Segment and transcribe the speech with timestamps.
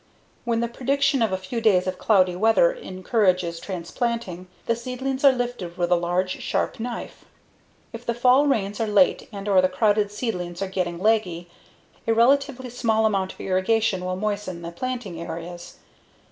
[0.45, 5.31] When the prediction of a few days of cloudy weather encourages transplanting, the seedlings are
[5.31, 7.25] lifted with a large, sharp knife.
[7.93, 11.51] If the fall rains are late and/or the crowded seedlings are getting leggy,
[12.07, 15.75] a relatively small amount of irrigation will moisten the planting areas.